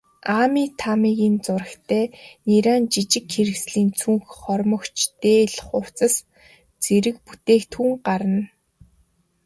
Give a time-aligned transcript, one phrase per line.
[0.35, 2.05] Аами, Таамигийн зурагтай
[2.47, 6.15] нярайн жижиг хэрэгслийн цүнх, хормогч, дээл, хувцас
[6.83, 8.41] зэрэг бүтээгдэхүүн гарна.